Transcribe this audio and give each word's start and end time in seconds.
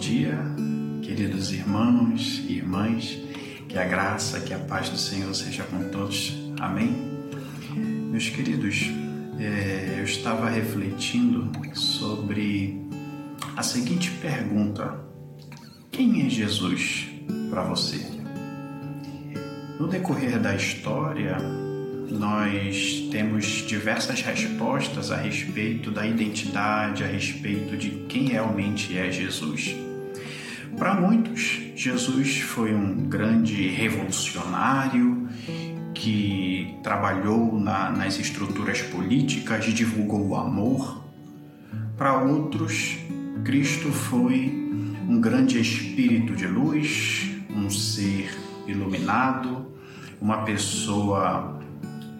dia, 0.00 0.38
queridos 1.02 1.52
irmãos 1.52 2.42
e 2.48 2.54
irmãs. 2.54 3.18
Que 3.68 3.78
a 3.78 3.84
graça, 3.84 4.40
que 4.40 4.52
a 4.52 4.58
paz 4.58 4.88
do 4.88 4.96
Senhor 4.96 5.32
seja 5.34 5.62
com 5.64 5.90
todos. 5.90 6.34
Amém? 6.58 6.96
Meus 8.10 8.30
queridos, 8.30 8.86
é, 9.38 9.96
eu 9.98 10.04
estava 10.04 10.48
refletindo 10.48 11.52
sobre 11.74 12.80
a 13.54 13.62
seguinte 13.62 14.10
pergunta: 14.22 14.98
Quem 15.92 16.26
é 16.26 16.30
Jesus 16.30 17.08
para 17.50 17.62
você? 17.62 18.00
No 19.78 19.86
decorrer 19.86 20.40
da 20.40 20.56
história, 20.56 21.36
nós 22.10 23.06
temos 23.12 23.44
diversas 23.66 24.22
respostas 24.22 25.12
a 25.12 25.16
respeito 25.16 25.90
da 25.90 26.06
identidade, 26.06 27.04
a 27.04 27.06
respeito 27.06 27.76
de 27.76 27.90
quem 28.08 28.24
realmente 28.28 28.98
é 28.98 29.12
Jesus. 29.12 29.76
Para 30.80 30.94
muitos, 30.94 31.60
Jesus 31.76 32.40
foi 32.40 32.74
um 32.74 33.06
grande 33.06 33.68
revolucionário 33.68 35.28
que 35.92 36.74
trabalhou 36.82 37.60
na, 37.60 37.90
nas 37.90 38.18
estruturas 38.18 38.80
políticas, 38.80 39.66
divulgou 39.66 40.28
o 40.28 40.34
amor. 40.34 41.04
Para 41.98 42.22
outros, 42.22 42.96
Cristo 43.44 43.92
foi 43.92 44.50
um 45.06 45.20
grande 45.20 45.60
espírito 45.60 46.34
de 46.34 46.46
luz, 46.46 47.28
um 47.54 47.68
ser 47.68 48.34
iluminado, 48.66 49.66
uma 50.18 50.44
pessoa 50.44 51.60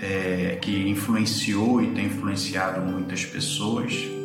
é, 0.00 0.58
que 0.60 0.88
influenciou 0.88 1.80
e 1.80 1.92
tem 1.92 2.06
influenciado 2.06 2.80
muitas 2.80 3.24
pessoas. 3.24 4.17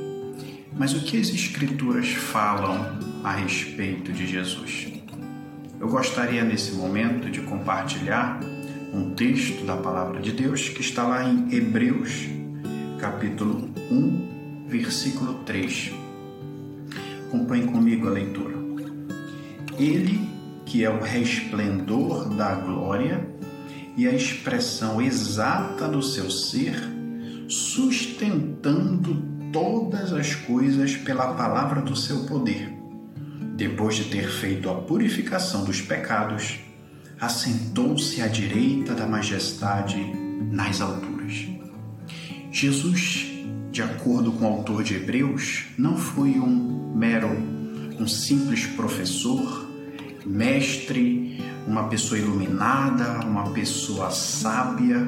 Mas 0.76 0.94
o 0.94 1.02
que 1.02 1.20
as 1.20 1.30
Escrituras 1.30 2.10
falam 2.10 3.00
a 3.24 3.32
respeito 3.32 4.12
de 4.12 4.26
Jesus? 4.26 4.88
Eu 5.80 5.88
gostaria 5.88 6.44
nesse 6.44 6.72
momento 6.74 7.30
de 7.30 7.42
compartilhar 7.42 8.40
um 8.92 9.12
texto 9.14 9.66
da 9.66 9.78
Palavra 9.78 10.20
de 10.20 10.32
Deus 10.32 10.70
que 10.70 10.82
está 10.82 11.04
lá 11.06 11.24
em 11.24 11.54
Hebreus, 11.54 12.28
capítulo 13.00 13.70
1, 13.92 14.66
versículo 14.68 15.36
3. 15.46 15.92
Acompanhe 17.28 17.66
comigo 17.66 18.08
a 18.08 18.12
leitura. 18.12 18.56
Ele, 19.78 20.28
que 20.66 20.84
é 20.84 20.90
o 20.90 21.02
resplendor 21.02 22.30
da 22.30 22.56
glória 22.56 23.28
e 23.96 24.08
a 24.08 24.12
expressão 24.12 25.00
exata 25.00 25.88
do 25.88 26.02
seu 26.02 26.32
ser, 26.32 26.76
sustentando 27.48 29.33
todas 29.54 30.12
as 30.12 30.34
coisas 30.34 30.98
pela 30.98 31.36
palavra 31.36 31.80
do 31.80 31.96
seu 31.96 32.24
poder. 32.26 32.74
Depois 33.56 33.96
de 33.96 34.06
ter 34.06 34.28
feito 34.28 34.68
a 34.68 34.74
purificação 34.74 35.64
dos 35.64 35.80
pecados, 35.80 36.60
assentou-se 37.22 38.20
à 38.20 38.28
direita 38.28 38.96
da 38.96 39.06
majestade 39.06 40.04
nas 40.52 40.82
alturas. 40.82 41.48
Jesus, 42.52 43.28
de 43.72 43.84
acordo 43.84 44.32
com 44.32 44.46
o 44.46 44.58
autor 44.58 44.84
de 44.84 44.96
Hebreus, 44.96 45.66
não 45.78 45.96
foi 45.98 46.32
um 46.32 46.92
mero, 46.96 47.30
um 48.00 48.08
simples 48.08 48.66
professor, 48.66 49.70
mestre 50.26 51.40
uma 51.68 51.88
pessoa 51.90 52.20
iluminada, 52.20 53.26
uma 53.26 53.52
pessoa 53.52 54.10
sábia. 54.10 55.00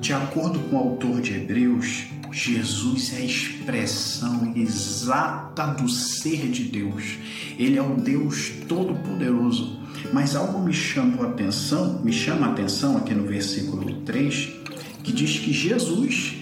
De 0.00 0.12
acordo 0.12 0.60
com 0.60 0.76
o 0.76 0.78
autor 0.78 1.20
de 1.20 1.34
Hebreus, 1.34 2.06
Jesus 2.38 3.12
é 3.14 3.16
a 3.16 3.24
expressão 3.24 4.52
exata 4.54 5.66
do 5.66 5.88
ser 5.88 6.48
de 6.48 6.62
Deus. 6.64 7.16
Ele 7.58 7.76
é 7.76 7.82
o 7.82 7.96
Deus 7.96 8.52
todo-poderoso. 8.68 9.76
Mas 10.12 10.36
algo 10.36 10.60
me 10.60 10.72
chama 10.72 11.24
a 11.24 11.30
atenção, 11.30 12.00
me 12.04 12.12
chama 12.12 12.46
a 12.46 12.52
atenção 12.52 12.96
aqui 12.96 13.12
no 13.12 13.26
versículo 13.26 13.92
3, 14.02 14.54
que 15.02 15.12
diz 15.12 15.40
que 15.40 15.52
Jesus 15.52 16.36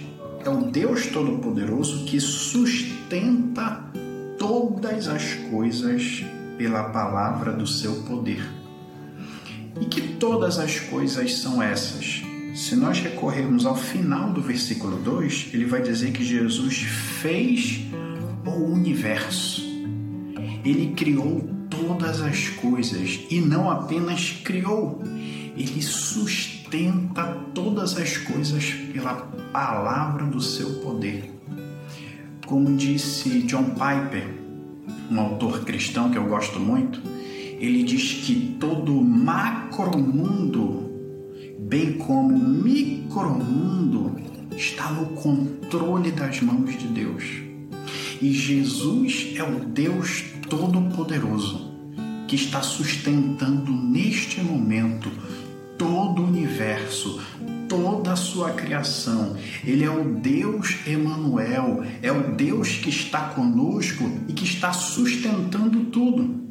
é 0.45 0.49
o 0.49 0.69
Deus 0.69 1.07
todo-poderoso 1.07 2.05
que 2.05 2.19
sustenta 2.19 3.83
todas 4.37 5.07
as 5.07 5.33
coisas 5.49 6.23
pela 6.59 6.91
palavra 6.91 7.53
do 7.53 7.65
seu 7.65 8.03
poder. 8.03 8.47
E 9.81 9.85
que 9.85 10.01
todas 10.19 10.59
as 10.59 10.79
coisas 10.79 11.33
são 11.37 11.61
essas? 11.61 12.26
Se 12.57 12.75
nós 12.75 12.99
recorrermos 12.99 13.67
ao 13.67 13.75
final 13.75 14.33
do 14.33 14.41
versículo 14.41 14.97
2, 14.97 15.49
ele 15.53 15.65
vai 15.65 15.79
dizer 15.79 16.11
que 16.11 16.25
Jesus 16.25 16.79
fez 17.21 17.81
o 18.43 18.49
universo. 18.49 19.61
Ele 20.65 20.91
criou 20.95 21.47
todas 21.69 22.19
as 22.19 22.49
coisas 22.49 23.19
e 23.29 23.39
não 23.39 23.69
apenas 23.69 24.41
criou, 24.43 25.03
ele 25.55 25.83
sustenta 25.83 27.25
todas 27.53 27.95
as 27.95 28.17
coisas 28.17 28.73
pela 28.91 29.13
palavra 29.53 30.25
do 30.25 30.41
seu 30.41 30.79
poder. 30.79 31.31
Como 32.47 32.75
disse 32.75 33.43
John 33.43 33.65
Piper, 33.65 34.33
um 35.11 35.19
autor 35.19 35.63
cristão 35.63 36.09
que 36.09 36.17
eu 36.17 36.25
gosto 36.25 36.59
muito, 36.59 37.03
ele 37.59 37.83
diz 37.83 38.25
que 38.25 38.57
todo 38.59 38.99
macromundo, 38.99 40.86
bem 41.59 41.93
como 41.93 42.37
micromundo, 42.37 44.15
está 44.55 44.91
no 44.91 45.07
controle 45.07 46.11
das 46.11 46.41
mãos 46.41 46.77
de 46.77 46.87
Deus. 46.87 47.23
E 48.21 48.31
Jesus 48.31 49.33
é 49.35 49.43
o 49.43 49.59
Deus 49.65 50.23
Todo-Poderoso 50.49 51.67
que 52.27 52.35
está 52.35 52.61
sustentando 52.61 53.71
neste 53.71 54.41
momento 54.41 55.09
todo 55.77 56.21
o 56.21 56.27
universo, 56.27 57.21
toda 57.69 58.13
a 58.13 58.15
sua 58.15 58.51
criação. 58.51 59.37
Ele 59.63 59.85
é 59.85 59.89
o 59.89 60.15
Deus 60.15 60.75
Emanuel, 60.85 61.83
é 62.01 62.11
o 62.11 62.35
Deus 62.35 62.77
que 62.77 62.89
está 62.89 63.29
conosco 63.29 64.03
e 64.27 64.33
que 64.33 64.43
está 64.43 64.73
sustentando 64.73 65.85
tudo. 65.85 66.47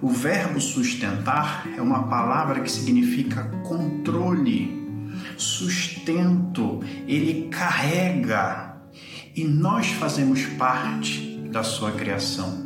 O 0.00 0.08
verbo 0.08 0.60
sustentar 0.60 1.68
é 1.76 1.82
uma 1.82 2.04
palavra 2.04 2.60
que 2.60 2.70
significa 2.70 3.42
controle, 3.64 5.10
sustento, 5.36 6.80
ele 7.08 7.48
carrega. 7.48 8.76
E 9.34 9.42
nós 9.42 9.88
fazemos 9.88 10.44
parte 10.56 11.40
da 11.50 11.64
sua 11.64 11.90
criação. 11.90 12.64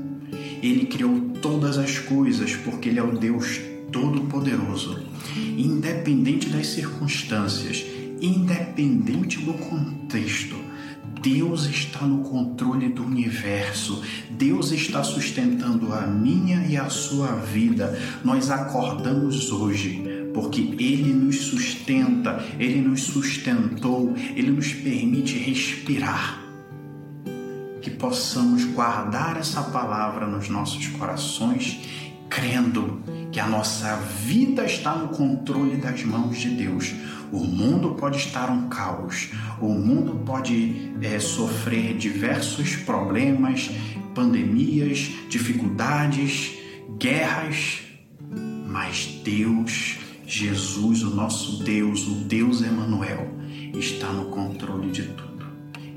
Ele 0.62 0.84
criou 0.84 1.20
todas 1.40 1.78
as 1.78 1.98
coisas 1.98 2.54
porque 2.54 2.90
ele 2.90 2.98
é 2.98 3.02
o 3.02 3.16
Deus 3.16 3.58
Todo-Poderoso, 3.90 5.02
independente 5.56 6.50
das 6.50 6.66
circunstâncias, 6.66 7.82
independente 8.20 9.38
do 9.38 9.54
contexto 9.54 10.56
Deus 11.20 11.66
está 11.66 12.04
no 12.04 12.22
controle 12.28 12.88
do 12.88 13.04
universo. 13.04 14.02
Deus 14.30 14.72
está 14.72 15.04
sustentando 15.04 15.92
a 15.92 16.06
minha 16.06 16.66
e 16.66 16.76
a 16.76 16.88
sua 16.88 17.36
vida. 17.36 17.96
Nós 18.24 18.50
acordamos 18.50 19.50
hoje 19.52 20.30
porque 20.34 20.60
Ele 20.60 21.12
nos 21.12 21.40
sustenta, 21.42 22.44
Ele 22.58 22.80
nos 22.80 23.02
sustentou, 23.02 24.14
Ele 24.34 24.50
nos 24.50 24.72
permite 24.72 25.38
respirar. 25.38 26.42
Que 27.80 27.90
possamos 27.90 28.64
guardar 28.64 29.36
essa 29.36 29.62
palavra 29.62 30.26
nos 30.26 30.48
nossos 30.48 30.86
corações, 30.88 31.80
crendo 32.28 33.00
que 33.30 33.40
a 33.40 33.46
nossa 33.46 33.96
vida 33.96 34.64
está 34.64 34.94
no 34.94 35.08
controle 35.08 35.76
das 35.76 36.04
mãos 36.04 36.38
de 36.38 36.50
Deus. 36.50 36.92
O 37.32 37.38
mundo 37.38 37.94
pode 37.94 38.18
estar 38.18 38.50
um 38.50 38.68
caos, 38.68 39.30
o 39.58 39.68
mundo 39.68 40.22
pode 40.24 40.92
é, 41.00 41.18
sofrer 41.18 41.96
diversos 41.96 42.76
problemas, 42.76 43.70
pandemias, 44.14 45.10
dificuldades, 45.30 46.58
guerras, 46.98 47.80
mas 48.66 49.20
Deus, 49.24 49.98
Jesus, 50.26 51.02
o 51.02 51.14
nosso 51.14 51.64
Deus, 51.64 52.06
o 52.06 52.16
Deus 52.24 52.60
Emanuel, 52.60 53.28
está 53.74 54.12
no 54.12 54.26
controle 54.26 54.90
de 54.90 55.04
tudo. 55.04 55.46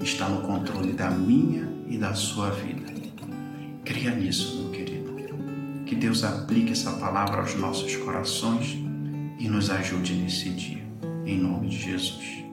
Está 0.01 0.29
no 0.29 0.41
controle 0.41 0.93
da 0.93 1.09
minha 1.09 1.67
e 1.89 1.97
da 1.97 2.13
sua 2.13 2.49
vida. 2.51 2.93
Creia 3.83 4.11
nisso, 4.11 4.61
meu 4.61 4.71
querido. 4.71 5.13
Que 5.85 5.95
Deus 5.95 6.23
aplique 6.23 6.71
essa 6.71 6.93
palavra 6.93 7.41
aos 7.41 7.55
nossos 7.55 7.95
corações 7.97 8.77
e 9.37 9.47
nos 9.47 9.69
ajude 9.69 10.13
nesse 10.13 10.49
dia. 10.49 10.84
Em 11.25 11.39
nome 11.39 11.69
de 11.69 11.77
Jesus. 11.77 12.44